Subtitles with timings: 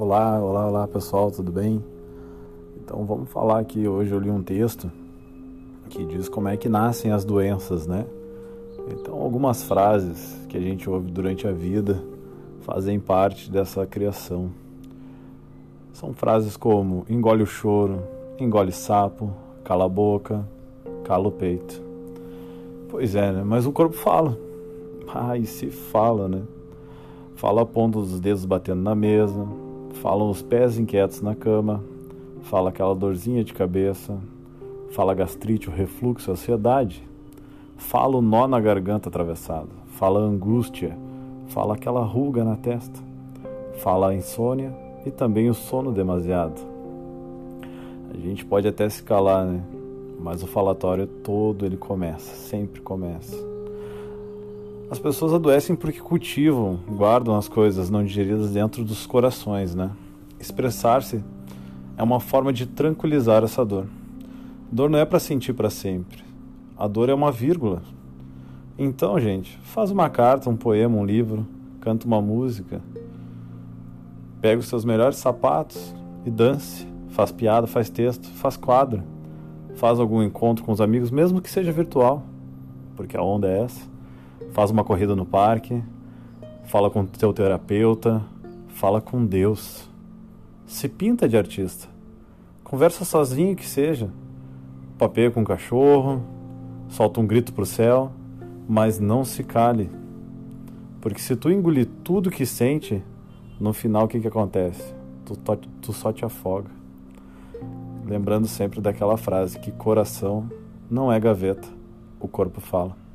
[0.00, 1.84] Olá, olá, olá pessoal, tudo bem?
[2.76, 3.88] Então vamos falar aqui.
[3.88, 4.88] Hoje eu li um texto
[5.90, 8.06] que diz como é que nascem as doenças, né?
[8.92, 12.00] Então, algumas frases que a gente ouve durante a vida
[12.60, 14.52] fazem parte dessa criação.
[15.92, 18.00] São frases como engole o choro,
[18.38, 19.32] engole sapo,
[19.64, 20.48] cala a boca,
[21.02, 21.82] cala o peito.
[22.88, 23.42] Pois é, né?
[23.44, 24.38] Mas o corpo fala.
[25.12, 26.42] Ah, e se fala, né?
[27.34, 29.44] Fala a ponta dos dedos batendo na mesa,
[29.94, 31.82] falam os pés inquietos na cama,
[32.42, 34.18] fala aquela dorzinha de cabeça,
[34.90, 37.02] fala gastrite, o refluxo, a ansiedade,
[37.76, 40.96] fala o nó na garganta atravessado, fala angústia,
[41.48, 43.00] fala aquela ruga na testa,
[43.78, 44.74] fala a insônia
[45.04, 46.60] e também o sono demasiado.
[48.12, 49.62] A gente pode até se calar, né?
[50.20, 53.36] Mas o falatório todo ele começa, sempre começa.
[54.90, 59.90] As pessoas adoecem porque cultivam, guardam as coisas não digeridas dentro dos corações, né?
[60.40, 61.22] Expressar-se
[61.94, 63.86] é uma forma de tranquilizar essa dor.
[64.72, 66.24] Dor não é para sentir para sempre.
[66.74, 67.82] A dor é uma vírgula.
[68.78, 71.46] Então, gente, faz uma carta, um poema, um livro,
[71.82, 72.80] canta uma música,
[74.40, 75.94] pega os seus melhores sapatos
[76.24, 79.02] e dance, faz piada, faz texto, faz quadro,
[79.74, 82.22] faz algum encontro com os amigos, mesmo que seja virtual,
[82.96, 83.97] porque a onda é essa
[84.52, 85.82] faz uma corrida no parque,
[86.64, 88.22] fala com teu terapeuta,
[88.68, 89.88] fala com Deus.
[90.66, 91.88] Se pinta de artista.
[92.62, 94.10] Conversa sozinho que seja.
[94.98, 96.22] Papeia com o cachorro,
[96.88, 98.12] solta um grito pro céu,
[98.68, 99.90] mas não se cale.
[101.00, 103.02] Porque se tu engolir tudo que sente,
[103.60, 104.94] no final o que, que acontece?
[105.24, 105.36] Tu,
[105.80, 106.70] tu só te afoga.
[108.04, 110.50] Lembrando sempre daquela frase que coração
[110.90, 111.68] não é gaveta,
[112.18, 113.07] o corpo fala.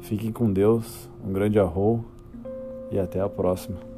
[0.00, 2.00] Fiquem com Deus, um grande arroz
[2.90, 3.89] e até a próxima.